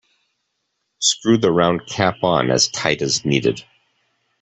[0.97, 3.63] Screw the round cap on as tight as needed.